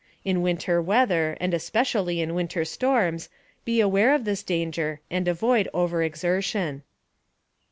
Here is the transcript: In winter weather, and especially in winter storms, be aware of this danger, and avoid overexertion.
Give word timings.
In 0.25 0.41
winter 0.41 0.81
weather, 0.81 1.37
and 1.39 1.53
especially 1.53 2.21
in 2.21 2.33
winter 2.33 2.65
storms, 2.65 3.29
be 3.65 3.79
aware 3.79 4.15
of 4.15 4.25
this 4.25 4.41
danger, 4.41 4.99
and 5.11 5.27
avoid 5.27 5.69
overexertion. 5.75 6.81